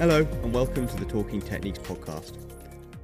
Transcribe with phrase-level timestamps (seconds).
[0.00, 2.36] Hello, and welcome to the Talking Techniques podcast.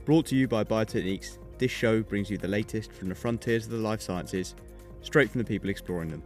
[0.05, 3.71] Brought to you by Biotechniques, this show brings you the latest from the frontiers of
[3.71, 4.57] the life sciences,
[5.01, 6.23] straight from the people exploring them.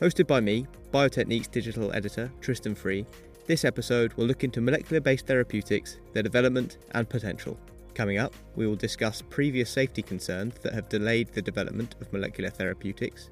[0.00, 3.04] Hosted by me, Biotechniques digital editor Tristan Free,
[3.48, 7.58] this episode will look into molecular based therapeutics, their development, and potential.
[7.94, 12.48] Coming up, we will discuss previous safety concerns that have delayed the development of molecular
[12.48, 13.28] therapeutics.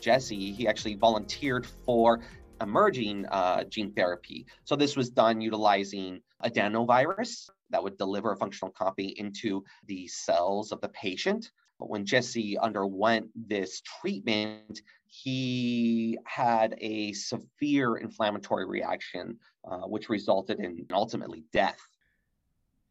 [0.00, 2.20] Jesse, he actually volunteered for
[2.60, 4.46] emerging uh, gene therapy.
[4.64, 10.72] So this was done utilizing adenovirus that would deliver a functional copy into the cells
[10.72, 11.50] of the patient.
[11.78, 20.60] But when Jesse underwent this treatment, he had a severe inflammatory reaction, uh, which resulted
[20.60, 21.78] in ultimately death.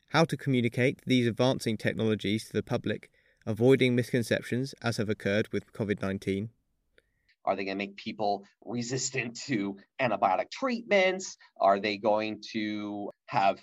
[0.08, 3.12] How to communicate these advancing technologies to the public,
[3.46, 6.50] avoiding misconceptions as have occurred with COVID 19
[7.46, 11.38] are they going to make people resistant to antibiotic treatments?
[11.60, 13.60] Are they going to have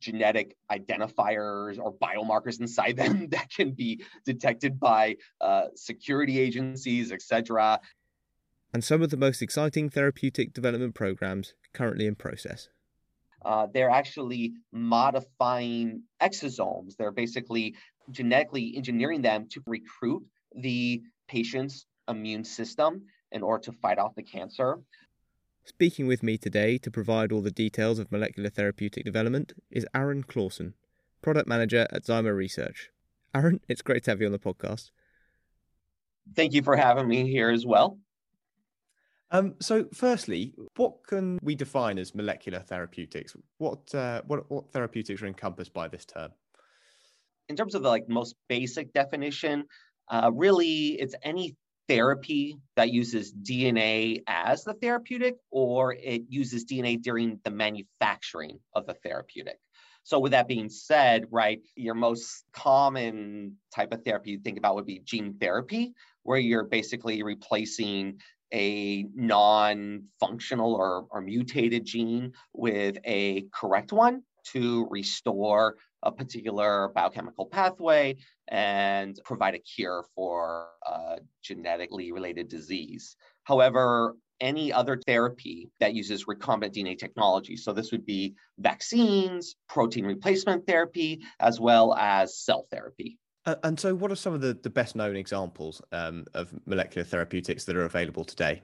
[0.00, 7.80] genetic identifiers or biomarkers inside them that can be detected by uh, security agencies, etc.?
[8.72, 12.68] And some of the most exciting therapeutic development programs currently in process.
[13.44, 16.96] Uh, they're actually modifying exosomes.
[16.96, 17.76] They're basically
[18.10, 24.22] genetically engineering them to recruit the patient's immune system in order to fight off the
[24.22, 24.78] cancer.
[25.64, 30.24] Speaking with me today to provide all the details of molecular therapeutic development is Aaron
[30.24, 30.74] Clausen,
[31.20, 32.90] Product Manager at Zymo Research.
[33.34, 34.90] Aaron, it's great to have you on the podcast.
[36.34, 37.98] Thank you for having me here as well.
[39.30, 43.36] Um, so, firstly, what can we define as molecular therapeutics?
[43.58, 46.30] What, uh, what what therapeutics are encompassed by this term?
[47.50, 49.64] In terms of the like most basic definition,
[50.08, 51.56] uh, really, it's any
[51.88, 58.86] therapy that uses DNA as the therapeutic, or it uses DNA during the manufacturing of
[58.86, 59.58] the therapeutic.
[60.04, 64.74] So, with that being said, right, your most common type of therapy you think about
[64.74, 68.20] would be gene therapy, where you're basically replacing
[68.52, 74.22] a non functional or, or mutated gene with a correct one
[74.52, 78.16] to restore a particular biochemical pathway
[78.48, 83.16] and provide a cure for a genetically related disease.
[83.44, 87.56] However, any other therapy that uses recombinant DNA technology.
[87.56, 93.18] So, this would be vaccines, protein replacement therapy, as well as cell therapy.
[93.46, 97.04] Uh, and so, what are some of the, the best known examples um, of molecular
[97.04, 98.62] therapeutics that are available today?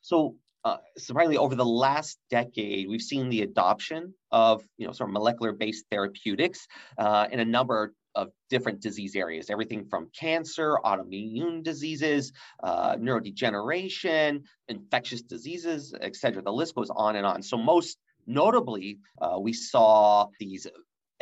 [0.00, 5.08] So, uh, surprisingly, over the last decade, we've seen the adoption of you know sort
[5.08, 6.66] of molecular-based therapeutics
[6.98, 12.32] uh, in a number of different disease areas, everything from cancer, autoimmune diseases,
[12.64, 16.42] uh, neurodegeneration, infectious diseases, et cetera.
[16.42, 17.42] The list goes on and on.
[17.42, 20.66] So most notably, uh, we saw these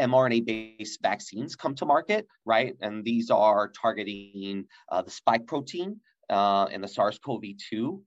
[0.01, 2.75] mRNA-based vaccines come to market, right?
[2.81, 6.01] And these are targeting uh, the spike protein
[6.31, 8.01] uh, and the SARS-CoV-2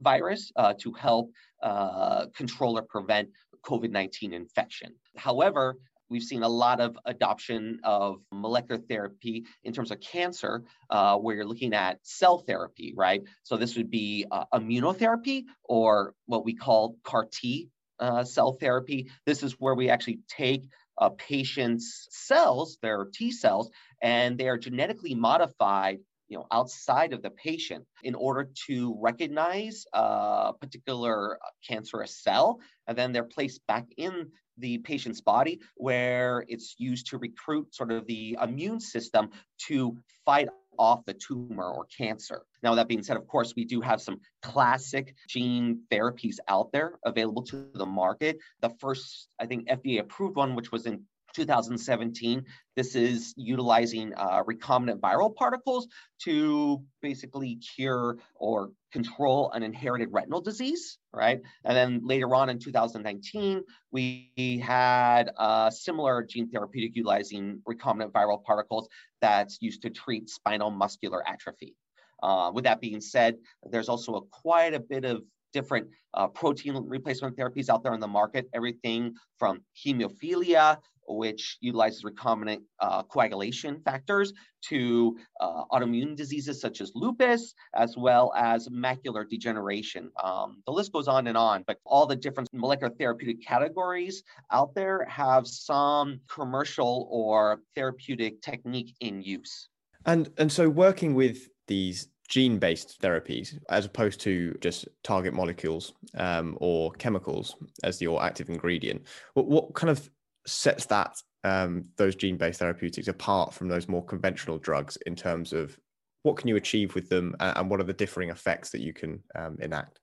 [0.00, 1.30] virus uh, to help
[1.62, 3.28] uh, control or prevent
[3.64, 4.94] COVID 19 infection.
[5.16, 5.76] However,
[6.10, 11.36] we've seen a lot of adoption of molecular therapy in terms of cancer, uh, where
[11.36, 13.22] you're looking at cell therapy, right?
[13.42, 17.68] So this would be uh, immunotherapy or what we call CAR T
[17.98, 19.10] uh, cell therapy.
[19.26, 20.64] This is where we actually take
[20.98, 23.70] a patient's cells, their T cells,
[24.00, 25.98] and they are genetically modified
[26.34, 32.58] you know, outside of the patient in order to recognize a particular uh, cancerous cell,
[32.88, 37.92] and then they're placed back in the patient's body where it's used to recruit sort
[37.92, 39.30] of the immune system
[39.68, 42.42] to fight off the tumor or cancer.
[42.64, 46.98] Now, that being said, of course, we do have some classic gene therapies out there
[47.04, 48.38] available to the market.
[48.60, 52.44] The first, I think, FDA approved one, which was in 2017.
[52.76, 55.88] This is utilizing uh, recombinant viral particles
[56.22, 61.40] to basically cure or control an inherited retinal disease, right?
[61.64, 68.42] And then later on in 2019, we had a similar gene therapeutic utilizing recombinant viral
[68.42, 68.88] particles
[69.20, 71.74] that's used to treat spinal muscular atrophy.
[72.22, 73.36] Uh, with that being said,
[73.70, 75.22] there's also a, quite a bit of
[75.52, 80.78] different uh, protein replacement therapies out there on the market, everything from hemophilia
[81.08, 84.32] which utilizes recombinant uh, coagulation factors
[84.68, 90.10] to uh, autoimmune diseases such as lupus, as well as macular degeneration.
[90.22, 94.74] Um, the list goes on and on, but all the different molecular therapeutic categories out
[94.74, 99.68] there have some commercial or therapeutic technique in use.
[100.06, 105.92] And, and so working with these gene based therapies as opposed to just target molecules
[106.16, 109.02] um, or chemicals as your active ingredient.
[109.34, 110.10] What, what kind of
[110.46, 115.52] sets that um, those gene based therapeutics apart from those more conventional drugs in terms
[115.52, 115.78] of
[116.22, 118.92] what can you achieve with them and, and what are the differing effects that you
[118.92, 120.00] can um, enact?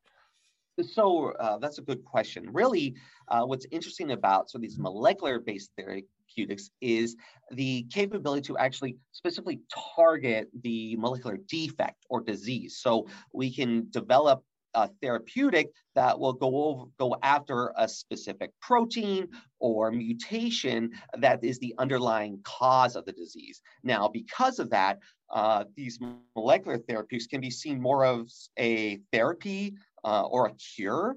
[0.82, 2.48] So uh, that's a good question.
[2.52, 2.96] Really,
[3.28, 7.16] uh, what's interesting about so these molecular-based therapeutics is
[7.52, 9.60] the capability to actually specifically
[9.96, 12.78] target the molecular defect or disease.
[12.78, 19.28] So we can develop a therapeutic that will go over, go after a specific protein
[19.60, 23.62] or mutation that is the underlying cause of the disease.
[23.84, 26.00] Now, because of that, uh, these
[26.36, 31.16] molecular therapeutics can be seen more of a therapy uh, or a cure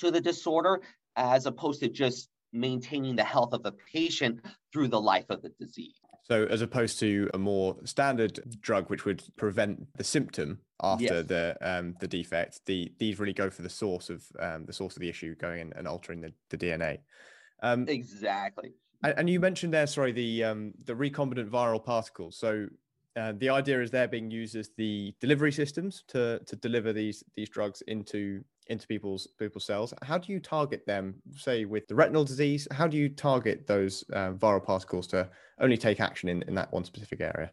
[0.00, 0.80] to the disorder
[1.16, 4.40] as opposed to just maintaining the health of the patient
[4.72, 6.01] through the life of the disease.
[6.24, 11.26] So, as opposed to a more standard drug, which would prevent the symptom after yes.
[11.26, 14.94] the um, the defect, the these really go for the source of um, the source
[14.96, 16.98] of the issue, going in and altering the, the DNA.
[17.62, 18.72] Um, exactly.
[19.02, 22.38] And, and, you mentioned there, sorry, the um, the recombinant viral particles.
[22.38, 22.66] So,
[23.16, 27.22] uh, the idea is they're being used as the delivery systems to to deliver these
[27.36, 29.92] these drugs into into people's people's cells.
[30.02, 31.14] How do you target them?
[31.36, 35.28] Say with the retinal disease, how do you target those uh, viral particles to
[35.60, 37.52] only take action in, in that one specific area?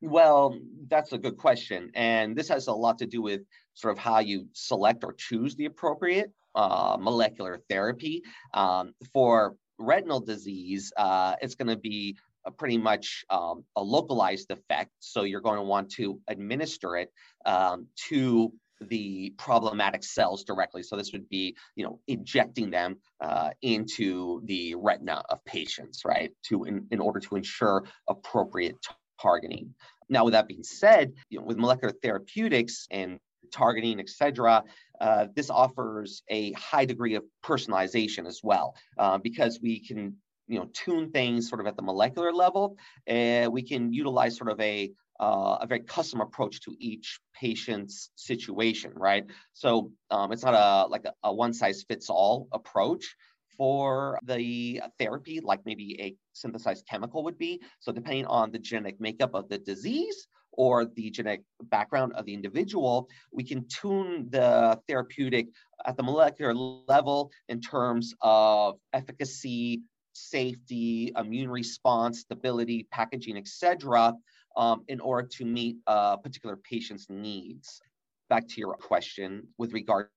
[0.00, 0.58] Well,
[0.88, 3.40] that's a good question, and this has a lot to do with
[3.74, 8.22] sort of how you select or choose the appropriate uh, molecular therapy
[8.54, 10.92] um, for retinal disease.
[10.96, 12.16] Uh, it's going to be
[12.50, 14.90] pretty much um, a localized effect.
[15.00, 17.12] So you're going to want to administer it
[17.44, 20.82] um, to the problematic cells directly.
[20.82, 26.30] So this would be, you know, injecting them uh, into the retina of patients, right?
[26.48, 28.76] To in, in order to ensure appropriate
[29.20, 29.74] targeting.
[30.10, 33.18] Now, with that being said, you know, with molecular therapeutics and
[33.50, 34.62] targeting, et cetera,
[35.00, 40.16] uh, this offers a high degree of personalization as well, uh, because we can
[40.48, 42.76] you know tune things sort of at the molecular level
[43.06, 48.10] and we can utilize sort of a uh, a very custom approach to each patient's
[48.16, 49.24] situation right?
[49.54, 53.16] So um, it's not a like a, a one size fits all approach
[53.56, 57.60] for the therapy like maybe a synthesized chemical would be.
[57.80, 62.34] So depending on the genetic makeup of the disease or the genetic background of the
[62.34, 65.48] individual, we can tune the therapeutic
[65.84, 69.82] at the molecular level in terms of efficacy,
[70.16, 74.14] safety, immune response, stability, packaging, etc.,
[74.56, 77.80] um, in order to meet a particular patient's needs.
[78.28, 80.10] Back to your question with regards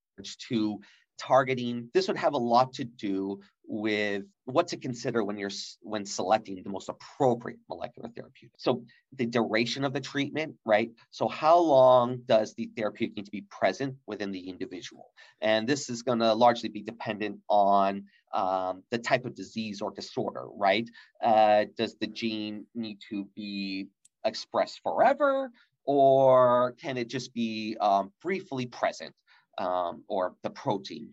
[0.49, 0.79] to
[1.19, 5.51] targeting, this would have a lot to do with what to consider when you're
[5.81, 8.55] when selecting the most appropriate molecular therapeutic.
[8.57, 8.83] So
[9.15, 10.89] the duration of the treatment, right?
[11.11, 15.11] So how long does the therapeutic need to be present within the individual?
[15.39, 19.91] And this is going to largely be dependent on um, the type of disease or
[19.91, 20.89] disorder, right?
[21.23, 23.87] Uh, does the gene need to be
[24.25, 25.51] expressed forever,
[25.85, 29.13] or can it just be um, briefly present,
[29.59, 31.09] um, or the protein?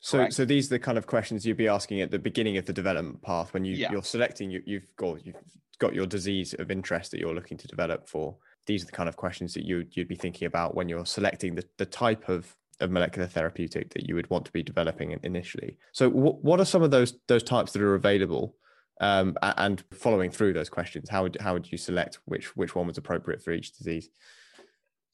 [0.00, 0.34] So, Correct.
[0.34, 2.72] so these are the kind of questions you'd be asking at the beginning of the
[2.72, 3.90] development path when you, yeah.
[3.90, 4.50] you're selecting.
[4.50, 5.36] You, you've got you've
[5.78, 8.36] got your disease of interest that you're looking to develop for.
[8.66, 11.54] These are the kind of questions that you you'd be thinking about when you're selecting
[11.54, 15.78] the, the type of of molecular therapeutic that you would want to be developing initially.
[15.92, 18.54] So, w- what are some of those those types that are available?
[18.98, 22.86] Um, and following through those questions, how would how would you select which which one
[22.86, 24.08] was appropriate for each disease?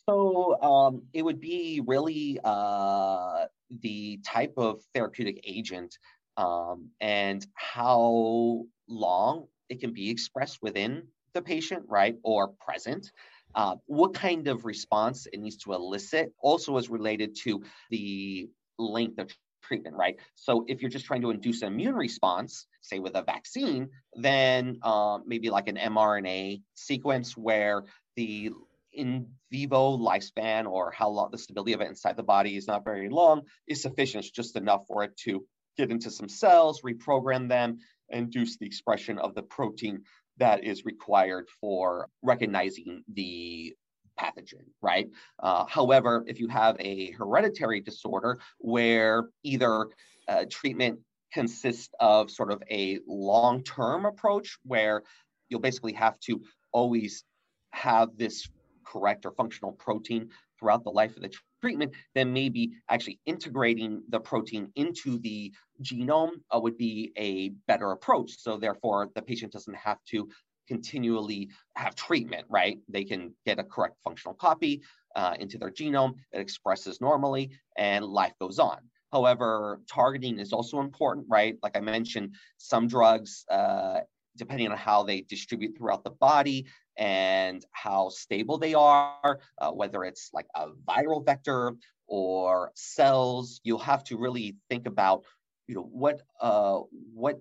[0.09, 3.44] So um, it would be really uh,
[3.80, 5.97] the type of therapeutic agent
[6.37, 11.04] um, and how long it can be expressed within
[11.35, 13.11] the patient, right, or present.
[13.54, 19.18] Uh, what kind of response it needs to elicit also is related to the length
[19.18, 19.30] of
[19.62, 20.16] treatment, right?
[20.35, 24.78] So if you're just trying to induce an immune response, say with a vaccine, then
[24.82, 27.85] uh, maybe like an mRNA sequence where
[28.16, 28.50] the
[28.93, 32.85] in vivo lifespan or how long the stability of it inside the body is not
[32.85, 34.25] very long is sufficient.
[34.25, 35.45] It's just enough for it to
[35.77, 37.79] get into some cells, reprogram them,
[38.11, 40.03] induce the expression of the protein
[40.39, 43.75] that is required for recognizing the
[44.19, 45.09] pathogen, right?
[45.39, 49.89] Uh, however, if you have a hereditary disorder where either
[50.29, 50.99] uh, treatment
[51.33, 55.03] consists of sort of a long term approach where
[55.49, 57.25] you'll basically have to always
[57.71, 58.49] have this
[58.93, 61.33] correct or functional protein throughout the life of the
[61.63, 67.93] treatment, then maybe actually integrating the protein into the genome uh, would be a better
[67.93, 68.31] approach.
[68.39, 70.29] So therefore, the patient doesn't have to
[70.69, 72.79] continually have treatment, right?
[72.89, 74.83] They can get a correct functional copy
[75.17, 78.79] uh, into their genome, it expresses normally, and life goes on.
[79.13, 81.57] However, targeting is also important, right?
[81.63, 84.01] Like I mentioned, some drugs, uh,
[84.37, 90.05] depending on how they distribute throughout the body and how stable they are, uh, whether
[90.05, 91.75] it's like a viral vector
[92.07, 95.25] or cells, you'll have to really think about,
[95.67, 96.81] you know, what, uh,
[97.15, 97.41] what,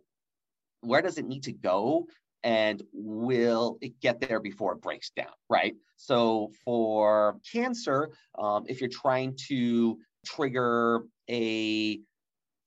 [0.81, 2.07] where does it need to go
[2.43, 5.75] and will it get there before it breaks down, right?
[5.97, 11.99] So for cancer, um, if you're trying to trigger a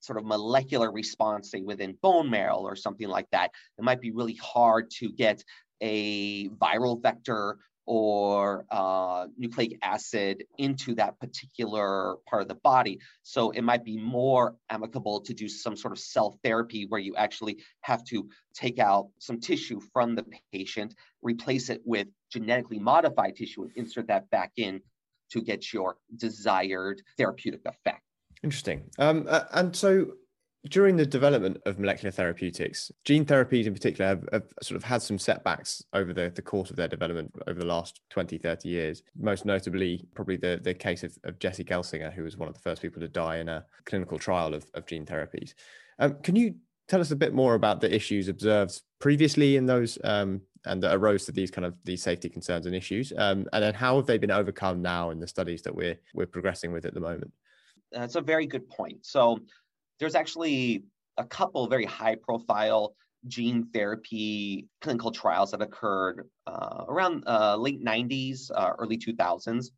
[0.05, 4.11] sort of molecular response, say within bone marrow or something like that, it might be
[4.11, 5.43] really hard to get
[5.81, 12.99] a viral vector or uh, nucleic acid into that particular part of the body.
[13.23, 17.15] So it might be more amicable to do some sort of cell therapy where you
[17.17, 23.37] actually have to take out some tissue from the patient, replace it with genetically modified
[23.37, 24.81] tissue, and insert that back in
[25.31, 28.04] to get your desired therapeutic effect.
[28.45, 28.83] Interesting.
[28.99, 30.13] Um, uh, and so
[30.69, 35.01] during the development of molecular therapeutics, gene therapies in particular have, have, sort of had
[35.01, 39.03] some setbacks over the, the course of their development over the last 20, 30 years.
[39.19, 42.61] Most notably, probably the, the case of, of Jesse Gelsinger, who was one of the
[42.61, 45.55] first people to die in a clinical trial of, of gene therapies.
[45.99, 49.99] Um, can you tell us a bit more about the issues observed previously in those
[50.05, 53.11] um, and that arose to these kind of these safety concerns and issues?
[53.17, 56.27] Um, and then how have they been overcome now in the studies that we're, we're
[56.27, 57.33] progressing with at the moment?
[57.95, 59.05] That's a very good point.
[59.07, 59.39] So
[60.01, 60.85] there's actually
[61.17, 62.95] a couple very high profile
[63.27, 69.71] gene therapy clinical trials that occurred uh, around uh, late 90s, uh, early 2000s.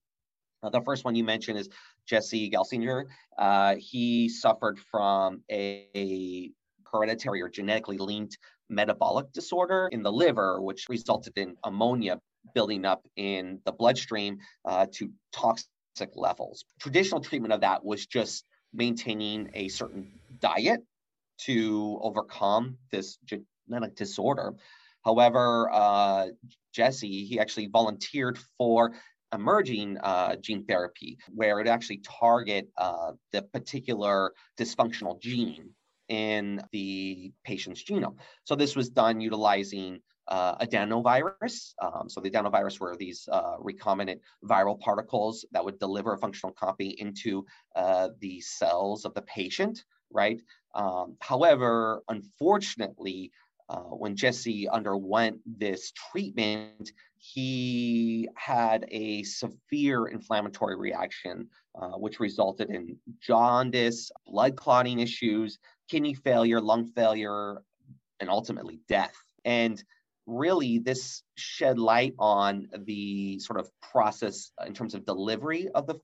[0.63, 1.69] Uh, the first one you mentioned is
[2.07, 3.05] Jesse Gelsinger.
[3.39, 6.51] Uh, he suffered from a, a
[6.91, 12.21] hereditary or genetically linked metabolic disorder in the liver, which resulted in ammonia
[12.55, 15.69] building up in the bloodstream uh, to toxic
[16.15, 16.65] levels.
[16.81, 20.81] Traditional treatment of that was just maintaining a certain diet
[21.39, 24.55] to overcome this genetic disorder.
[25.05, 26.27] However, uh,
[26.73, 28.93] Jesse, he actually volunteered for
[29.33, 35.71] emerging uh, gene therapy, where it actually target uh, the particular dysfunctional gene
[36.09, 38.17] in the patient's genome.
[38.45, 41.75] So this was done utilizing uh, adenovirus.
[41.81, 46.53] Um, so the adenovirus were these uh, recombinant viral particles that would deliver a functional
[46.53, 50.41] copy into uh, the cells of the patient, right?
[50.75, 53.33] Um, however, unfortunately,
[53.69, 62.71] uh, when Jesse underwent this treatment, he had a severe inflammatory reaction, uh, which resulted
[62.71, 67.63] in jaundice, blood clotting issues, kidney failure, lung failure,
[68.21, 69.15] and ultimately death.
[69.45, 69.83] And
[70.27, 75.95] really this shed light on the sort of process in terms of delivery of the,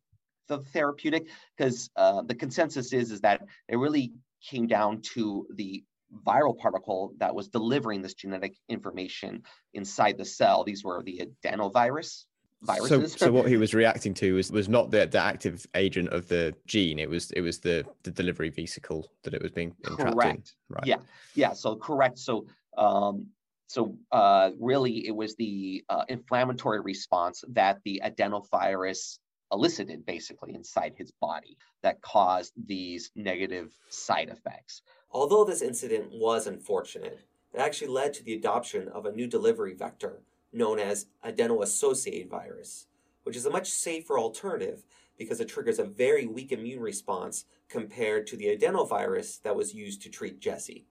[0.48, 4.12] the therapeutic because uh, the consensus is is that it really
[4.48, 5.84] came down to the
[6.26, 9.42] viral particle that was delivering this genetic information
[9.74, 12.24] inside the cell these were the adenovirus
[12.62, 13.12] viruses.
[13.12, 16.28] So, so what he was reacting to was was not the, the active agent of
[16.28, 16.98] the gene.
[16.98, 20.54] It was it was the the delivery vesicle that it was being correct.
[20.70, 20.76] In.
[20.76, 20.86] Right.
[20.86, 20.98] Yeah,
[21.34, 21.52] yeah.
[21.52, 22.18] So correct.
[22.18, 22.46] So
[22.78, 23.26] um,
[23.72, 29.18] so uh, really, it was the uh, inflammatory response that the adenovirus
[29.50, 34.82] elicited basically inside his body that caused these negative side effects.
[35.10, 37.20] Although this incident was unfortunate,
[37.54, 40.20] it actually led to the adoption of a new delivery vector
[40.52, 42.88] known as adeno-associated virus,
[43.22, 44.84] which is a much safer alternative
[45.16, 50.02] because it triggers a very weak immune response compared to the adenovirus that was used
[50.02, 50.84] to treat Jesse.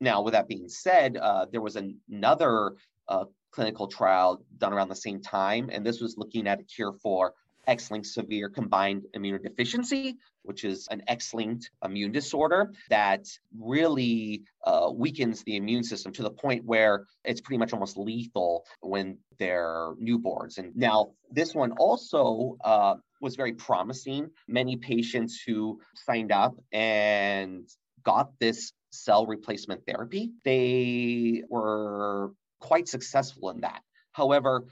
[0.00, 2.74] Now, with that being said, uh, there was an, another
[3.08, 6.92] uh, clinical trial done around the same time, and this was looking at a cure
[6.92, 7.34] for
[7.66, 13.26] X-linked severe combined immunodeficiency, which is an X-linked immune disorder that
[13.58, 18.66] really uh, weakens the immune system to the point where it's pretty much almost lethal
[18.80, 20.58] when they're newborns.
[20.58, 24.30] And now this one also uh, was very promising.
[24.46, 27.66] Many patients who signed up and
[28.04, 33.82] got this cell replacement therapy, they were quite successful in that.
[34.12, 34.66] However,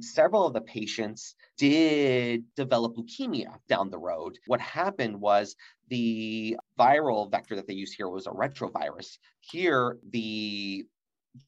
[0.00, 4.38] several of the patients did develop leukemia down the road.
[4.46, 5.56] What happened was
[5.88, 9.18] the viral vector that they used here was a retrovirus.
[9.40, 10.84] Here, the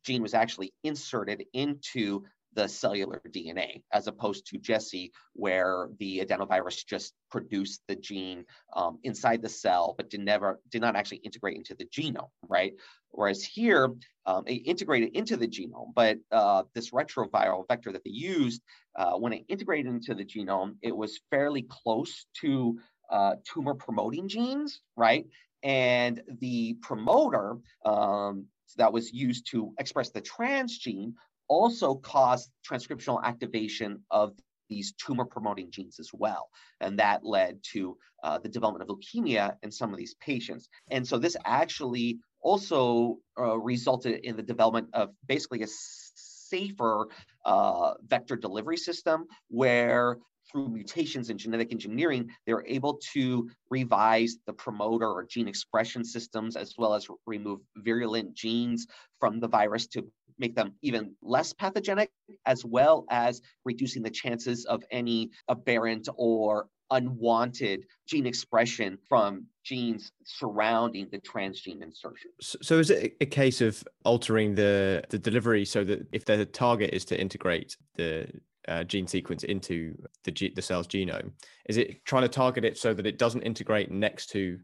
[0.05, 6.85] gene was actually inserted into the cellular DNA, as opposed to Jesse, where the adenovirus
[6.87, 8.45] just produced the gene
[8.75, 12.75] um, inside the cell, but did never did not actually integrate into the genome, right?
[13.11, 13.93] Whereas here,
[14.27, 18.63] um, it integrated into the genome, but uh, this retroviral vector that they used,
[18.97, 22.79] uh, when it integrated into the genome, it was fairly close to
[23.11, 25.27] uh, tumor promoting genes, right?
[25.63, 31.13] And the promoter um, that was used to express the transgene
[31.49, 34.33] also caused transcriptional activation of
[34.69, 36.49] these tumor promoting genes as well.
[36.81, 40.69] And that led to uh, the development of leukemia in some of these patients.
[40.91, 47.09] And so this actually also uh, resulted in the development of basically a safer
[47.45, 50.19] uh, vector delivery system where
[50.51, 56.57] through mutations in genetic engineering, they're able to revise the promoter or gene expression systems,
[56.57, 58.87] as well as remove virulent genes
[59.19, 60.05] from the virus to
[60.39, 62.11] make them even less pathogenic,
[62.47, 70.13] as well as reducing the chances of any aberrant or unwanted gene expression from genes
[70.25, 72.31] surrounding the transgene insertion.
[72.41, 76.91] So, is it a case of altering the the delivery so that if the target
[76.93, 78.29] is to integrate the
[78.69, 81.33] uh, gene sequence into the G- the cell's genome?
[81.67, 84.59] Is it trying to target it so that it doesn't integrate next to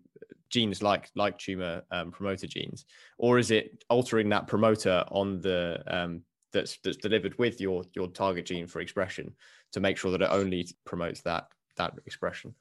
[0.50, 2.86] genes like like tumor um, promoter genes,
[3.18, 8.08] or is it altering that promoter on the um, that's that's delivered with your your
[8.08, 9.34] target gene for expression
[9.72, 12.54] to make sure that it only promotes that that expression?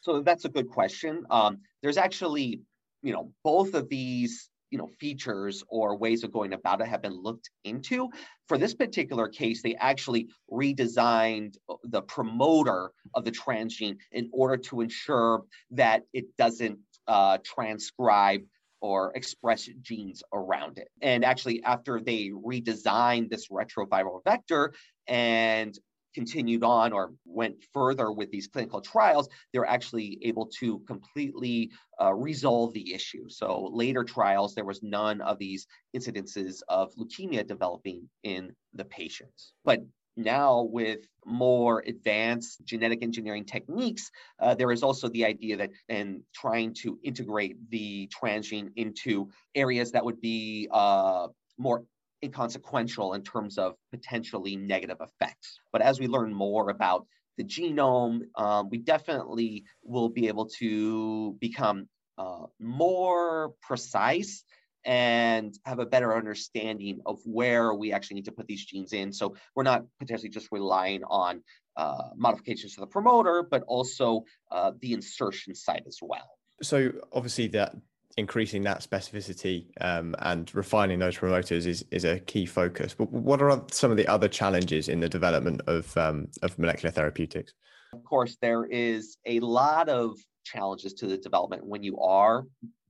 [0.00, 1.24] So that's a good question.
[1.30, 2.60] Um, there's actually,
[3.02, 7.00] you know, both of these you know features or ways of going about it have
[7.00, 8.10] been looked into
[8.48, 14.80] for this particular case they actually redesigned the promoter of the transgene in order to
[14.80, 18.42] ensure that it doesn't uh, transcribe
[18.80, 20.88] or express genes around it.
[21.00, 24.74] And actually, after they redesigned this retroviral vector
[25.06, 25.74] and
[26.14, 31.70] continued on or went further with these clinical trials, they're actually able to completely
[32.00, 33.28] uh, resolve the issue.
[33.28, 39.54] So later trials, there was none of these incidences of leukemia developing in the patients.
[39.64, 39.80] But
[40.16, 46.22] now with more advanced genetic engineering techniques, uh, there is also the idea that in
[46.34, 51.84] trying to integrate the transgene into areas that would be uh, more
[52.22, 55.58] inconsequential in terms of potentially negative effects.
[55.72, 61.36] But as we learn more about the genome, um, we definitely will be able to
[61.40, 64.44] become uh, more precise
[64.84, 69.12] and have a better understanding of where we actually need to put these genes in.
[69.12, 71.42] So we're not potentially just relying on
[71.76, 76.38] uh, modifications to the promoter, but also uh, the insertion site as well.
[76.62, 77.74] So obviously that
[78.16, 82.94] increasing that specificity um, and refining those promoters is is a key focus.
[82.94, 86.92] But what are some of the other challenges in the development of um, of molecular
[86.92, 87.52] therapeutics?
[87.92, 92.46] Of course, there is a lot of challenges to the development when you are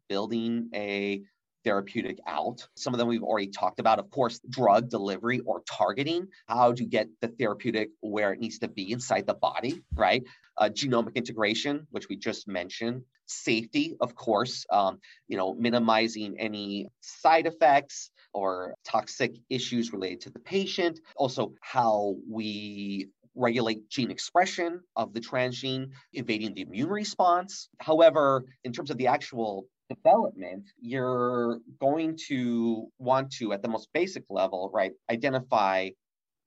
[0.09, 1.23] building a
[1.65, 2.67] therapeutic out.
[2.77, 3.99] Some of them we've already talked about.
[3.99, 8.69] Of course, drug delivery or targeting, how to get the therapeutic where it needs to
[8.69, 10.23] be inside the body, right?
[10.57, 13.03] Uh, genomic integration, which we just mentioned.
[13.27, 14.99] Safety, of course, um,
[15.29, 21.01] you know, minimizing any side effects or toxic issues related to the patient.
[21.17, 27.69] Also, how we regulate gene expression of the transgene, evading the immune response.
[27.81, 33.89] However, in terms of the actual development, you're going to want to, at the most
[33.93, 35.91] basic level, right, identify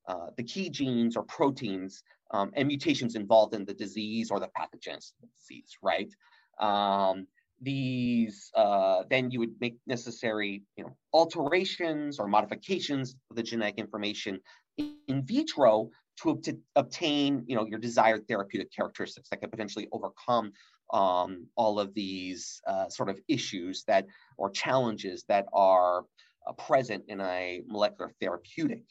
[0.08, 4.50] uh, the key genes or proteins um, and mutations involved in the disease or the
[4.58, 6.12] pathogens disease, right?
[6.60, 7.28] Um,
[7.62, 13.78] these uh, then you would make necessary you know alterations or modifications of the genetic
[13.78, 14.40] information
[14.78, 15.90] in vitro
[16.22, 20.52] to, to obtain you know your desired therapeutic characteristics that could potentially overcome
[20.92, 24.06] um, all of these uh, sort of issues that
[24.38, 26.06] or challenges that are
[26.48, 28.84] uh, present in a molecular therapeutic.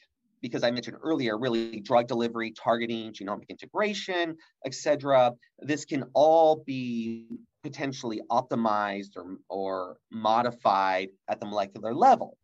[0.42, 5.32] Because I mentioned earlier, really drug delivery, targeting, genomic integration, etc.
[5.60, 7.26] This can all be
[7.62, 12.36] potentially optimized or, or modified at the molecular level.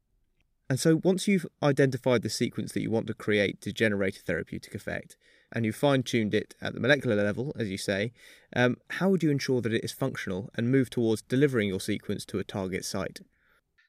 [0.68, 4.20] And so, once you've identified the sequence that you want to create to generate a
[4.20, 5.16] therapeutic effect,
[5.52, 8.12] and you fine tuned it at the molecular level, as you say,
[8.54, 12.24] um, how would you ensure that it is functional and move towards delivering your sequence
[12.26, 13.20] to a target site?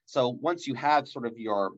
[0.05, 1.71] So once you have sort of your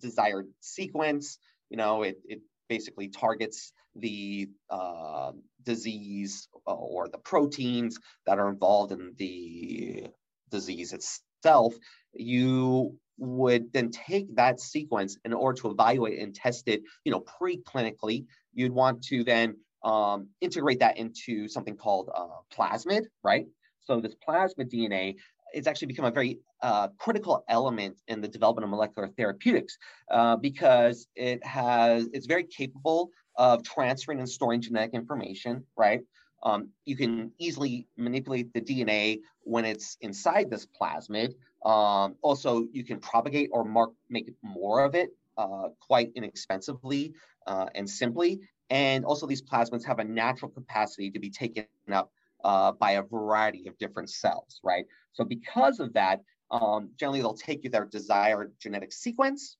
[0.00, 1.38] desired sequence,
[1.70, 8.92] you know, it, it basically targets the uh, disease or the proteins that are involved
[8.92, 10.06] in the
[10.50, 11.74] disease itself.
[12.12, 17.20] You would then take that sequence in order to evaluate and test it, you know,
[17.20, 18.26] pre-clinically.
[18.56, 23.46] You'd want to then um, integrate that into something called uh, plasmid, right?
[23.84, 25.14] So this plasmid DNA
[25.52, 29.78] it's actually become a very uh, critical element in the development of molecular therapeutics
[30.10, 36.00] uh, because it has it's very capable of transferring and storing genetic information, right?
[36.42, 41.34] Um, you can easily manipulate the DNA when it's inside this plasmid.
[41.64, 47.14] Um, also, you can propagate or mark, make more of it uh, quite inexpensively
[47.46, 48.40] uh, and simply.
[48.70, 52.10] And also, these plasmids have a natural capacity to be taken up
[52.44, 54.84] uh, by a variety of different cells, right?
[55.12, 59.56] So because of that, um, generally they'll take you their desired genetic sequence,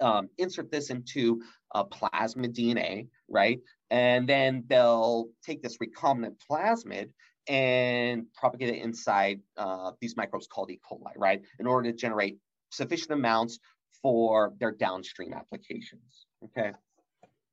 [0.00, 1.42] um, insert this into
[1.74, 3.60] a plasmid DNA, right?
[3.90, 7.10] And then they'll take this recombinant plasmid
[7.48, 10.80] and propagate it inside uh, these microbes called E.
[10.88, 11.42] coli, right?
[11.58, 12.38] In order to generate
[12.70, 13.58] sufficient amounts
[14.00, 16.72] for their downstream applications, okay?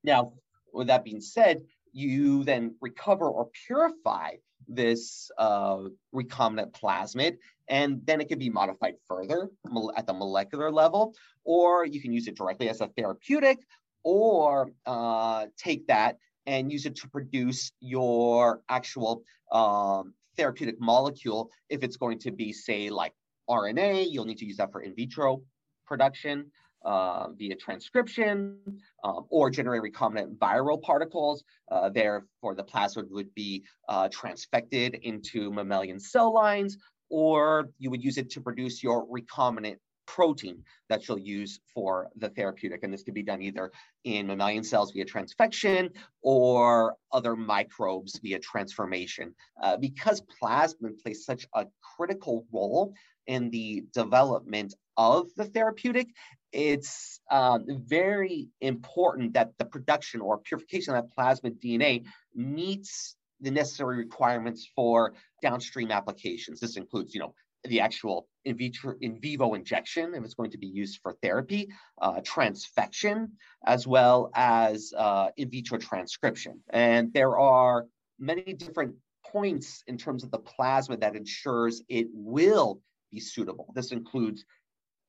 [0.03, 0.33] Now,
[0.73, 4.35] with that being said, you then recover or purify
[4.67, 5.79] this uh,
[6.13, 9.49] recombinant plasmid, and then it can be modified further
[9.95, 13.59] at the molecular level, or you can use it directly as a therapeutic,
[14.03, 21.49] or uh, take that and use it to produce your actual um, therapeutic molecule.
[21.69, 23.13] If it's going to be, say, like
[23.49, 25.41] RNA, you'll need to use that for in vitro
[25.89, 26.45] production
[26.85, 28.57] uh, via transcription
[29.03, 31.43] um, or generate recombinant viral particles.
[31.71, 36.77] Uh, therefore, the plasmid would be uh, transfected into mammalian cell lines,
[37.09, 42.29] or you would use it to produce your recombinant protein that you'll use for the
[42.29, 42.79] therapeutic.
[42.83, 43.71] And this could be done either
[44.05, 45.89] in mammalian cells via transfection
[46.23, 49.35] or other microbes via transformation.
[49.61, 52.93] Uh, because plasmid plays such a critical role
[53.27, 56.09] in the development of the therapeutic,
[56.51, 62.03] it's um, very important that the production or purification of that plasmid DNA
[62.35, 66.59] meets the necessary requirements for downstream applications.
[66.59, 67.33] This includes, you know,
[67.63, 71.69] the actual in vitro in vivo injection if it's going to be used for therapy,
[72.01, 73.29] uh, transfection,
[73.65, 76.59] as well as uh, in vitro transcription.
[76.71, 77.85] And there are
[78.17, 82.81] many different points in terms of the plasma that ensures it will
[83.11, 83.71] be suitable.
[83.75, 84.45] This includes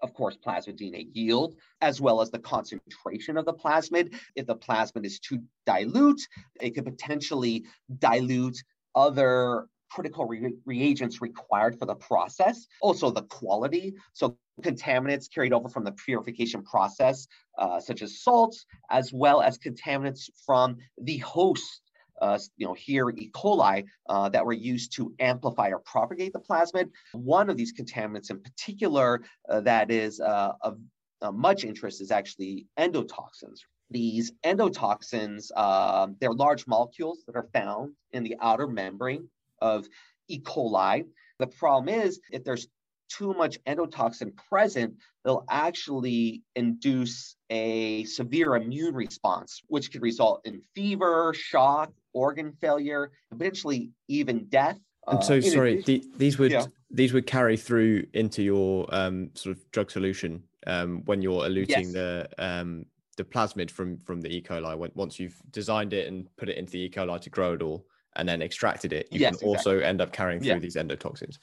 [0.02, 4.14] of course, plasmid DNA yield, as well as the concentration of the plasmid.
[4.34, 6.20] If the plasmid is too dilute,
[6.60, 7.64] it could potentially
[7.98, 8.62] dilute
[8.94, 12.66] other critical re- reagents required for the process.
[12.80, 13.94] Also, the quality.
[14.12, 17.26] So, contaminants carried over from the purification process,
[17.58, 21.82] uh, such as salts, as well as contaminants from the host
[22.20, 23.30] uh, you know, here E.
[23.32, 26.90] coli uh, that were used to amplify or propagate the plasmid.
[27.12, 30.78] One of these contaminants in particular uh, that is uh, of
[31.32, 33.60] much interest is actually endotoxins.
[33.90, 39.28] These endotoxins, um, they're large molecules that are found in the outer membrane
[39.60, 39.86] of
[40.28, 40.40] E.
[40.40, 41.04] coli.
[41.38, 42.68] The problem is if there's
[43.10, 50.62] too much endotoxin present, they'll actually induce a severe immune response, which could result in
[50.74, 54.78] fever, shock, organ failure, potentially even death.
[55.06, 56.66] And so, uh, sorry, the, these would yeah.
[56.90, 61.68] these would carry through into your um, sort of drug solution um, when you're eluting
[61.68, 61.92] yes.
[61.92, 62.84] the um,
[63.16, 64.42] the plasmid from from the E.
[64.42, 64.76] coli.
[64.76, 66.90] When, once you've designed it and put it into the E.
[66.90, 69.56] coli to grow it all, and then extracted it, you yes, can exactly.
[69.56, 70.58] also end up carrying through yeah.
[70.58, 71.38] these endotoxins.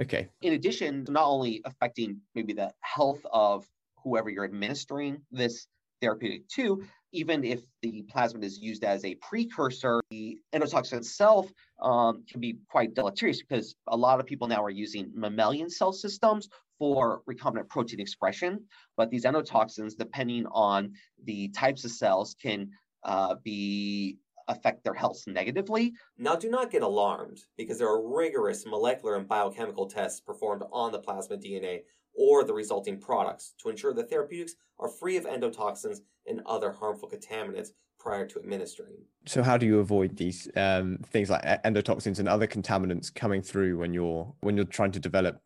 [0.00, 0.28] Okay.
[0.42, 3.66] In addition, not only affecting maybe the health of
[4.02, 5.66] whoever you're administering this
[6.00, 6.82] therapeutic too,
[7.12, 11.50] even if the plasmid is used as a precursor, the endotoxin itself
[11.82, 15.92] um, can be quite deleterious because a lot of people now are using mammalian cell
[15.92, 18.64] systems for recombinant protein expression.
[18.96, 20.92] But these endotoxins, depending on
[21.24, 22.70] the types of cells, can
[23.04, 25.92] uh, be affect their health negatively.
[26.18, 30.90] Now, do not get alarmed because there are rigorous molecular and biochemical tests performed on
[30.90, 31.82] the plasmid DNA
[32.14, 37.08] or the resulting products to ensure the therapeutics are free of endotoxins and other harmful
[37.08, 38.94] contaminants prior to administering.
[39.26, 43.78] So, how do you avoid these um, things like endotoxins and other contaminants coming through
[43.78, 45.40] when you're when you're trying to develop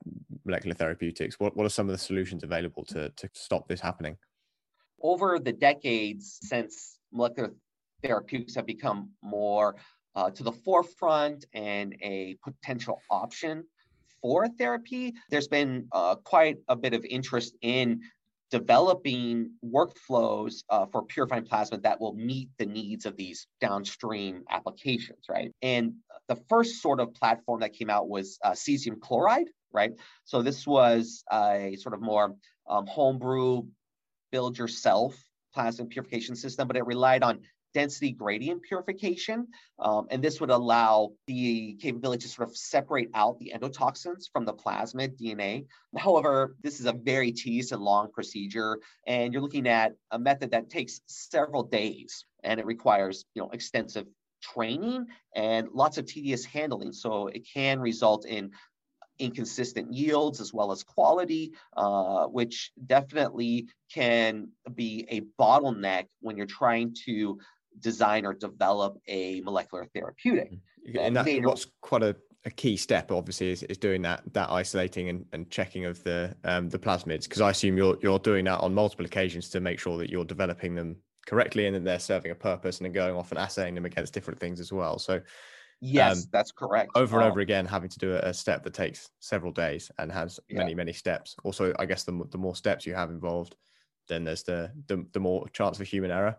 [0.45, 1.39] molecular therapeutics?
[1.39, 4.17] What what are some of the solutions available to to stop this happening?
[5.03, 7.53] Over the decades since molecular
[8.03, 9.77] therapeutics have become more
[10.15, 13.65] uh, to the forefront and a potential option
[14.25, 18.01] for therapy, there's been uh, quite a bit of interest in
[18.51, 25.27] developing workflows uh, for purifying plasma that will meet the needs of these downstream applications,
[25.29, 25.53] right?
[25.61, 25.93] And
[26.29, 29.93] the first sort of platform that came out was uh, cesium chloride, right?
[30.25, 32.35] So this was a sort of more
[32.67, 33.65] um, homebrew,
[34.33, 37.41] build yourself plasma purification system, but it relied on
[37.75, 39.49] density gradient purification.
[39.79, 44.45] Um, and this would allow the capability to sort of separate out the endotoxins from
[44.45, 45.67] the plasmid DNA.
[45.97, 50.53] However, this is a very tedious and long procedure, and you're looking at a method
[50.53, 54.07] that takes several days and it requires you know extensive
[54.43, 56.93] training and lots of tedious handling.
[56.93, 58.51] So it can result in
[59.19, 66.47] inconsistent yields as well as quality, uh, which definitely can be a bottleneck when you're
[66.47, 67.39] trying to
[67.81, 70.53] design or develop a molecular therapeutic.
[70.53, 70.99] Mm-hmm.
[70.99, 75.09] And, that, what's quite a, a, key step, obviously, is, is doing that that isolating
[75.09, 78.61] and, and checking of the um, the plasmids, because I assume you're you're doing that
[78.61, 82.31] on multiple occasions to make sure that you're developing them correctly and that they're serving
[82.31, 84.99] a purpose and then going off and assaying them against different things as well.
[84.99, 85.23] So
[85.81, 86.93] Yes, um, that's correct.
[86.95, 90.11] Over and um, over again, having to do a step that takes several days and
[90.11, 90.59] has yeah.
[90.59, 91.37] many, many steps.
[91.45, 93.55] Also, I guess the, the more steps you have involved,
[94.09, 96.37] then there's the the, the more chance for human error.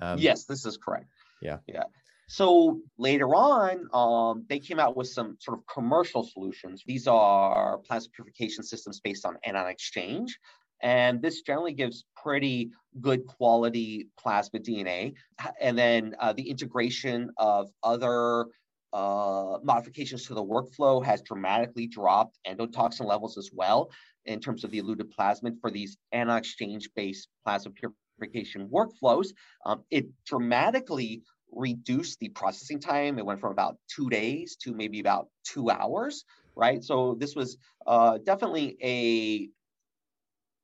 [0.00, 1.06] Um, yes, this is correct.
[1.40, 1.58] Yeah.
[1.66, 1.84] Yeah.
[2.26, 6.82] So later on, um, they came out with some sort of commercial solutions.
[6.86, 10.38] These are plasma purification systems based on anion exchange.
[10.82, 15.14] And this generally gives pretty good quality plasma DNA.
[15.60, 18.46] And then uh, the integration of other
[18.92, 23.90] uh, modifications to the workflow has dramatically dropped endotoxin levels as well
[24.24, 29.28] in terms of the eluted plasmid for these anion exchange based plasma purification workflows.
[29.66, 33.18] Um, it dramatically reduced the processing time.
[33.18, 36.24] It went from about two days to maybe about two hours,
[36.56, 36.82] right?
[36.82, 39.48] So this was uh, definitely a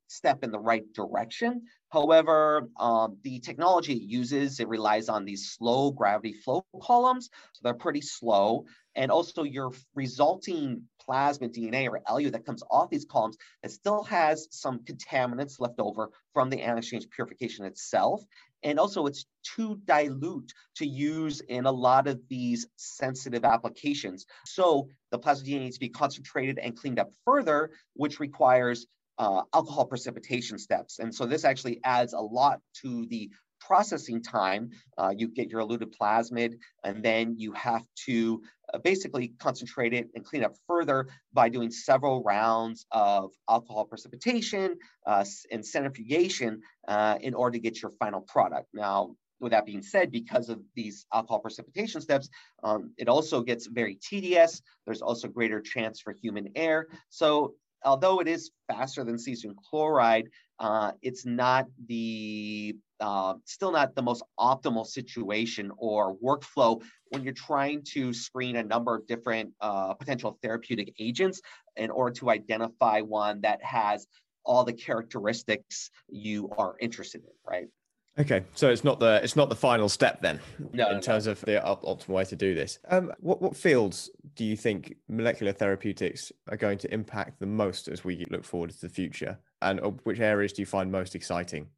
[0.09, 1.63] step in the right direction.
[1.91, 7.31] However, um, the technology it uses, it relies on these slow gravity flow columns.
[7.53, 8.67] So they're pretty slow.
[8.95, 14.05] And also your resulting plasmid DNA or LU that comes off these columns, it still
[14.05, 18.23] has some contaminants left over from the anion exchange purification itself.
[18.63, 24.27] And also it's too dilute to use in a lot of these sensitive applications.
[24.45, 28.87] So the plasmid DNA needs to be concentrated and cleaned up further, which requires
[29.19, 30.99] uh, alcohol precipitation steps.
[30.99, 34.71] And so this actually adds a lot to the processing time.
[34.99, 38.43] Uh, you get your eluted plasmid, and then you have to
[38.73, 44.77] uh, basically concentrate it and clean up further by doing several rounds of alcohol precipitation
[45.07, 48.69] uh, and centrifugation uh, in order to get your final product.
[48.73, 52.29] Now, with that being said, because of these alcohol precipitation steps,
[52.63, 54.61] um, it also gets very tedious.
[54.85, 56.89] There's also greater chance for human error.
[57.09, 63.95] So although it is faster than cesium chloride, uh, it's not the uh, still not
[63.95, 69.53] the most optimal situation or workflow when you're trying to screen a number of different
[69.61, 71.41] uh, potential therapeutic agents
[71.77, 74.07] in order to identify one that has
[74.45, 77.69] all the characteristics you are interested in, right?
[78.19, 80.41] Okay, so it's not the it's not the final step then,
[80.73, 81.33] no, in no, terms no.
[81.33, 82.79] of the optimal way to do this.
[82.89, 87.89] Um, what what fields do you think molecular therapeutics are going to impact the most
[87.89, 91.69] as we look forward to the future, and which areas do you find most exciting?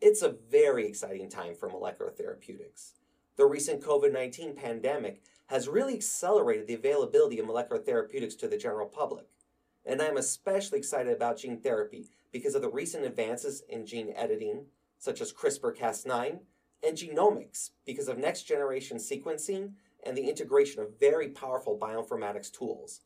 [0.00, 2.94] It's a very exciting time for molecular therapeutics.
[3.36, 8.58] The recent COVID nineteen pandemic has really accelerated the availability of molecular therapeutics to the
[8.58, 9.26] general public,
[9.86, 14.66] and I'm especially excited about gene therapy because of the recent advances in gene editing
[15.00, 16.38] such as CRISPR Cas9,
[16.86, 19.72] and genomics because of next generation sequencing
[20.04, 23.00] and the integration of very powerful bioinformatics tools.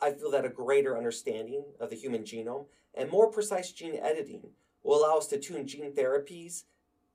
[0.00, 4.50] I feel that a greater understanding of the human genome and more precise gene editing
[4.82, 6.64] will allow us to tune gene therapies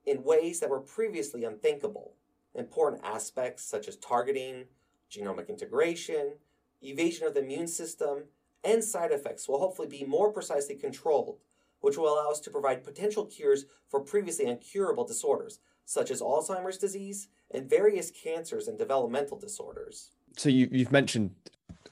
[0.06, 2.14] in ways that were previously unthinkable.
[2.56, 4.66] Important aspects such as targeting,
[5.12, 6.34] genomic integration,
[6.82, 8.26] evasion of the immune system,
[8.64, 11.38] and side effects will hopefully be more precisely controlled
[11.82, 16.78] which will allow us to provide potential cures for previously incurable disorders, such as Alzheimer's
[16.78, 20.12] disease and various cancers and developmental disorders.
[20.38, 21.32] So you, you've mentioned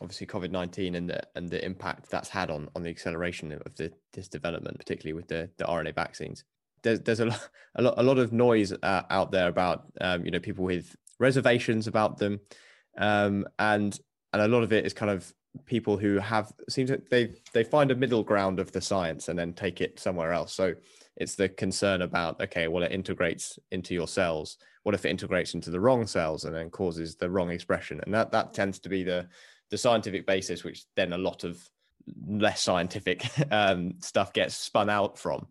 [0.02, 3.76] obviously COVID nineteen and the and the impact that's had on on the acceleration of
[3.76, 6.44] the, this development, particularly with the the RNA vaccines.
[6.84, 10.26] There's there's a lot a lot, a lot of noise uh, out there about um,
[10.26, 12.40] you know people with reservations about them,
[12.98, 14.00] um, and
[14.34, 15.34] and a lot of it is kind of
[15.66, 19.38] people who have seems that they they find a middle ground of the science and
[19.38, 20.54] then take it somewhere else.
[20.54, 20.74] So
[21.16, 24.58] it's the concern about okay, well, it integrates into your cells.
[24.84, 28.00] What if it integrates into the wrong cells and then causes the wrong expression?
[28.06, 29.28] And that that tends to be the
[29.70, 31.62] the scientific basis, which then a lot of
[32.28, 35.48] less scientific um, stuff gets spun out from.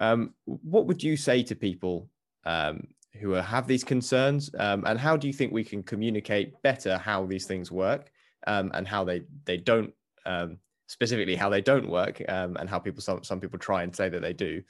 [0.00, 2.08] Um, what would you say to people
[2.44, 2.88] um,
[3.20, 7.26] who have these concerns, um, and how do you think we can communicate better how
[7.26, 8.10] these things work?
[8.46, 9.92] Um, and how they they don't
[10.26, 13.94] um, specifically how they don't work um, and how people some some people try and
[13.94, 14.62] say that they do,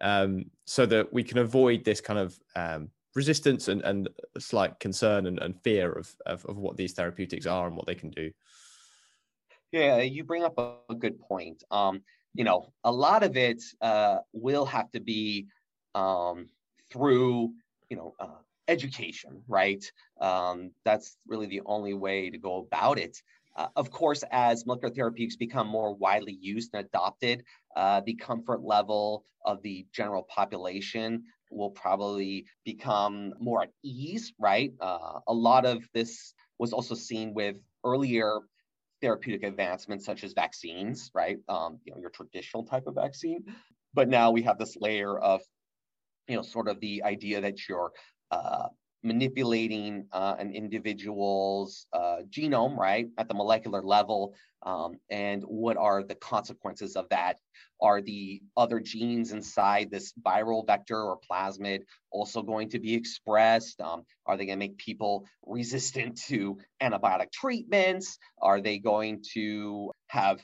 [0.00, 5.26] um, so that we can avoid this kind of um, resistance and, and slight concern
[5.26, 8.30] and, and fear of, of, of what these therapeutics are and what they can do.
[9.72, 11.62] Yeah, you bring up a, good point.
[11.70, 12.02] Um,
[12.34, 15.46] you know, a lot of it uh, will have to be
[15.94, 17.52] through,
[17.88, 18.26] you know, uh,
[18.68, 19.84] education, right?
[20.20, 23.16] Um, that's really the only way to go about it.
[23.56, 27.42] Uh, of course, as molecular therapeutics become more widely used and adopted,
[27.76, 34.72] uh, the comfort level of the general population will probably become more at ease, right?
[34.80, 38.40] Uh, a lot of this was also seen with earlier
[39.00, 41.38] therapeutic advancements such as vaccines, right?
[41.48, 43.44] Um, you know, your traditional type of vaccine.
[43.94, 45.40] But now we have this layer of,
[46.28, 47.90] you know, sort of the idea that you're
[48.30, 48.68] uh,
[49.02, 56.02] manipulating uh, an individual's uh, genome, right, at the molecular level, um, and what are
[56.02, 57.38] the consequences of that?
[57.80, 63.80] Are the other genes inside this viral vector or plasmid also going to be expressed?
[63.80, 68.18] Um, are they going to make people resistant to antibiotic treatments?
[68.38, 70.40] Are they going to have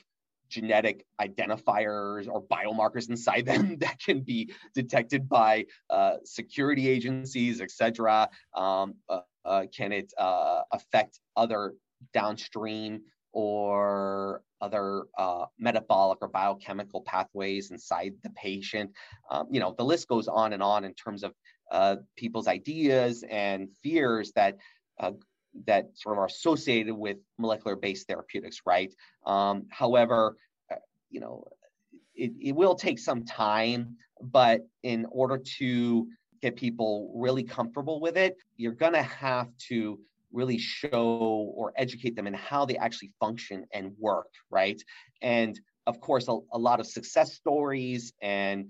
[0.49, 7.71] genetic identifiers or biomarkers inside them that can be detected by uh, security agencies, et
[7.71, 8.29] cetera?
[8.53, 11.73] Um, uh, uh, can it uh, affect other
[12.13, 18.91] downstream or other uh, metabolic or biochemical pathways inside the patient?
[19.31, 21.33] Um, you know, the list goes on and on in terms of
[21.71, 24.57] uh, people's ideas and fears that
[25.65, 28.93] that sort of are associated with molecular-based therapeutics, right?
[29.25, 30.37] Um, however,
[30.71, 30.75] uh,
[31.09, 31.47] you know,
[32.15, 36.07] it, it will take some time, but in order to
[36.41, 39.99] get people really comfortable with it, you're to have to
[40.31, 44.81] really show or educate them in how they actually function and work, right?
[45.21, 48.69] And of course, a, a lot of success stories and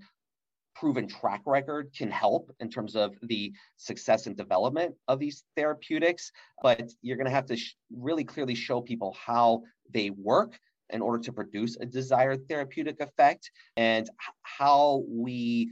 [0.78, 6.30] proven track record can help in terms of the success and development of these therapeutics,
[6.62, 9.62] but you're going to have to sh- really clearly show people how
[9.92, 10.58] they work
[10.90, 14.08] in order to produce a desired therapeutic effect and
[14.42, 15.70] how we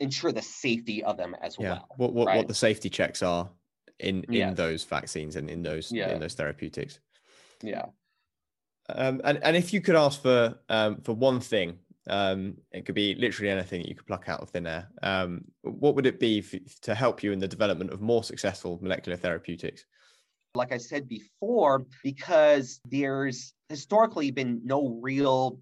[0.00, 1.68] ensure the safety of them as yeah.
[1.68, 1.88] well.
[1.96, 2.36] What what, right?
[2.38, 3.48] what the safety checks are
[4.00, 4.56] in in yes.
[4.56, 6.10] those vaccines and in those yeah.
[6.10, 6.98] in those therapeutics.
[7.62, 7.86] Yeah.
[8.88, 12.94] Um, and and if you could ask for um, for one thing um, it could
[12.94, 14.88] be literally anything that you could pluck out of thin air.
[15.02, 16.44] Um, what would it be
[16.82, 19.84] to help you in the development of more successful molecular therapeutics?
[20.54, 25.58] Like I said before, because there's historically been no real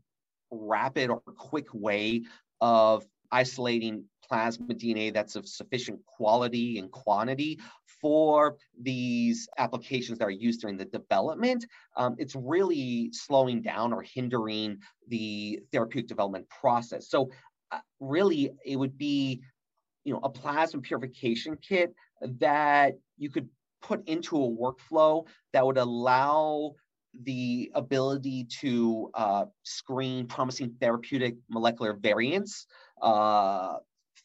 [0.51, 2.23] rapid or quick way
[2.61, 3.05] of
[3.35, 7.59] isolating plasmid DNA that's of sufficient quality and quantity
[8.01, 11.65] for these applications that are used during the development,
[11.97, 17.09] um, it's really slowing down or hindering the therapeutic development process.
[17.09, 17.31] So,
[17.73, 19.41] uh, really, it would be,
[20.05, 23.49] you know, a plasmid purification kit that you could
[23.81, 26.75] put into a workflow that would allow
[27.23, 32.67] the ability to uh, screen promising therapeutic molecular variants
[33.01, 33.77] uh,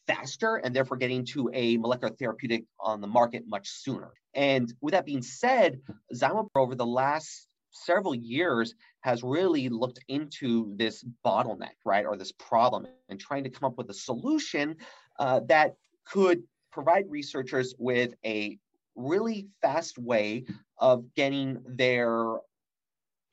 [0.08, 4.12] faster and therefore getting to a molecular therapeutic on the market much sooner.
[4.34, 5.82] And with that being said,
[6.13, 12.32] Zymo over the last several years has really looked into this bottleneck, right, or this
[12.32, 14.75] problem and trying to come up with a solution
[15.19, 18.58] uh, that could provide researchers with a
[18.95, 20.45] really fast way
[20.79, 22.39] of getting their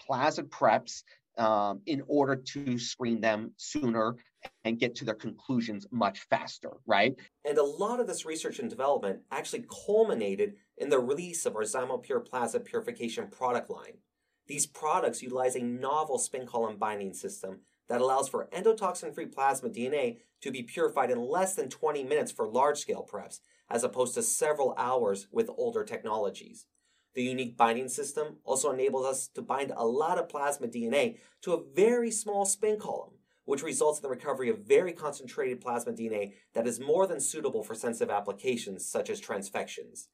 [0.09, 1.03] plasmid preps
[1.39, 4.17] um, in order to screen them sooner
[4.65, 7.15] and get to their conclusions much faster, right?
[7.45, 11.63] And a lot of this research and development actually culminated in the release of our
[11.63, 13.99] ZymoPure Plasmid Purification product line.
[14.47, 19.77] These products utilize a novel spin column binding system that allows for endotoxin free plasmid
[19.77, 24.15] DNA to be purified in less than 20 minutes for large scale preps, as opposed
[24.15, 26.67] to several hours with older technologies.
[27.15, 31.55] The unique binding system also enables us to bind a lot of plasmid DNA to
[31.55, 33.15] a very small spin column,
[33.47, 37.63] which results in the recovery of very concentrated plasmid DNA that is more than suitable
[37.63, 40.09] for sensitive applications such as transfections.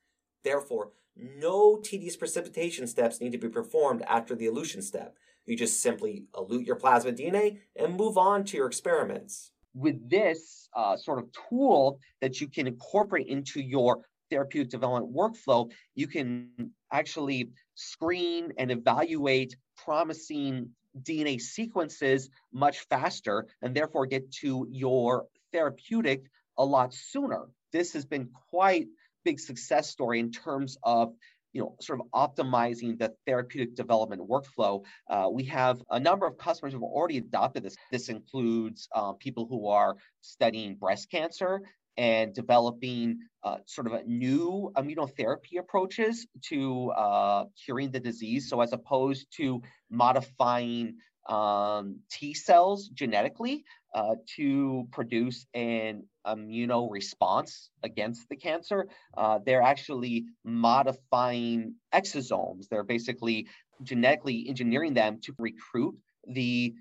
[0.44, 5.16] Therefore, no tedious precipitation steps need to be performed after the elution step.
[5.44, 9.50] You just simply elute your plasmid DNA and move on to your experiments.
[9.74, 15.70] With this uh, sort of tool that you can incorporate into your therapeutic development workflow,
[15.94, 16.50] you can
[16.92, 20.70] actually screen and evaluate promising
[21.00, 26.24] DNA sequences much faster and therefore get to your therapeutic
[26.58, 27.48] a lot sooner.
[27.72, 28.88] This has been quite
[29.24, 31.14] big success story in terms of
[31.52, 36.38] you know, sort of optimizing the therapeutic development workflow, uh, we have a number of
[36.38, 37.76] customers who have already adopted this.
[37.90, 41.60] This includes uh, people who are studying breast cancer
[41.96, 48.48] and developing uh, sort of new immunotherapy approaches to uh, curing the disease.
[48.48, 50.94] So as opposed to modifying
[51.28, 53.64] um, T cells genetically
[53.94, 58.88] uh, to produce an immuno response against the cancer.
[59.16, 62.68] Uh, they're actually modifying exosomes.
[62.68, 63.48] They're basically
[63.82, 66.74] genetically engineering them to recruit the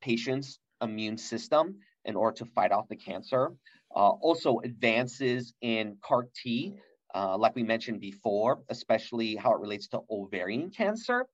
[0.00, 3.52] patient's immune system in order to fight off the cancer.
[3.94, 6.74] Uh, also, advances in CAR T,
[7.14, 11.26] uh, like we mentioned before, especially how it relates to ovarian cancer.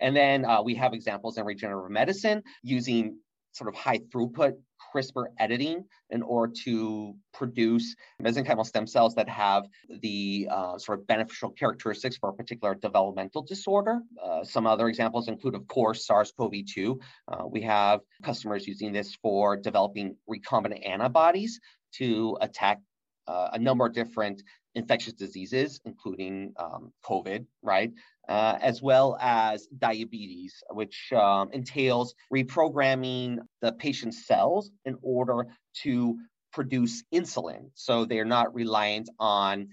[0.00, 3.18] And then uh, we have examples in regenerative medicine using
[3.52, 4.54] sort of high throughput
[4.94, 9.64] CRISPR editing in order to produce mesenchymal stem cells that have
[10.00, 14.00] the uh, sort of beneficial characteristics for a particular developmental disorder.
[14.22, 16.98] Uh, some other examples include, of course, SARS-CoV-2.
[17.28, 21.60] Uh, we have customers using this for developing recombinant antibodies
[21.94, 22.80] to attack
[23.26, 24.42] uh, a number of different
[24.74, 27.92] infectious diseases, including um, COVID, right?
[28.28, 35.46] Uh, as well as diabetes, which um, entails reprogramming the patient's cells in order
[35.82, 36.16] to
[36.52, 37.70] produce insulin.
[37.74, 39.68] So they're not reliant on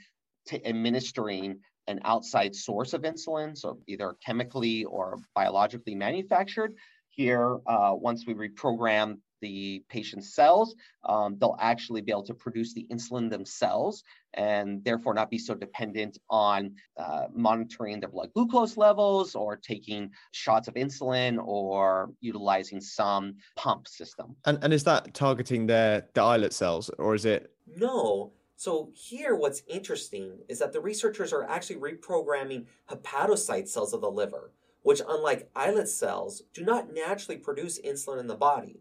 [0.47, 6.73] t- administering an outside source of insulin, so either chemically or biologically manufactured.
[7.09, 12.73] Here, uh, once we reprogram the patient's cells, um, they'll actually be able to produce
[12.73, 14.03] the insulin themselves
[14.35, 20.09] and therefore not be so dependent on uh, monitoring their blood glucose levels or taking
[20.31, 24.35] shots of insulin or utilizing some pump system.
[24.45, 27.51] And, and is that targeting their the islet cells or is it?
[27.75, 28.31] No.
[28.55, 34.11] So here what's interesting is that the researchers are actually reprogramming hepatocyte cells of the
[34.11, 34.51] liver,
[34.83, 38.79] which unlike islet cells do not naturally produce insulin in the body.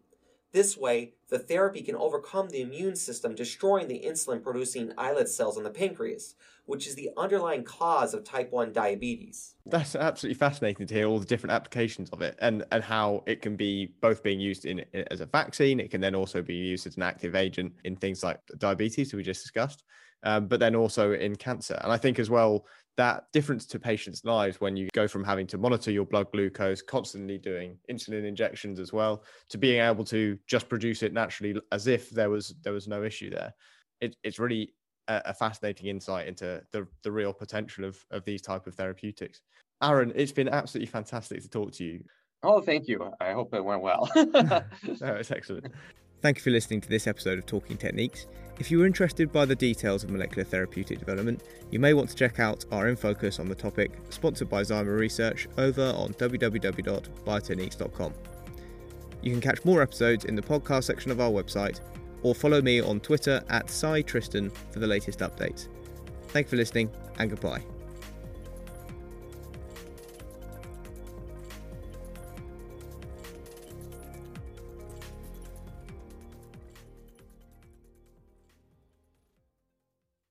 [0.53, 5.57] This way, the therapy can overcome the immune system destroying the insulin producing islet cells
[5.57, 6.35] in the pancreas,
[6.67, 9.55] which is the underlying cause of type 1 diabetes.
[9.67, 13.43] That's absolutely fascinating to hear all the different applications of it and, and how it
[13.43, 16.55] can be both being used in, in as a vaccine, it can then also be
[16.55, 19.85] used as an active agent in things like diabetes, we just discussed,
[20.25, 21.79] um, but then also in cancer.
[21.85, 25.47] And I think as well, that difference to patients' lives when you go from having
[25.49, 30.39] to monitor your blood glucose, constantly doing insulin injections as well, to being able to
[30.47, 33.55] just produce it naturally as if there was there was no issue there.
[34.01, 34.75] It, it's really
[35.09, 39.41] a, a, fascinating insight into the, the real potential of, of these type of therapeutics.
[39.83, 42.05] Aaron, it's been absolutely fantastic to talk to you.
[42.43, 43.11] Oh, thank you.
[43.21, 44.11] I hope it went well.
[44.15, 45.67] no, it's excellent.
[46.23, 48.27] Thank you for listening to this episode of Talking Techniques.
[48.59, 52.15] If you are interested by the details of molecular therapeutic development, you may want to
[52.15, 58.15] check out our in focus on the topic, sponsored by Zymo Research, over on www.biotechniques.com.
[59.23, 61.81] You can catch more episodes in the podcast section of our website,
[62.23, 63.69] or follow me on Twitter at
[64.07, 65.69] Tristan for the latest updates.
[66.29, 67.63] Thank you for listening, and goodbye.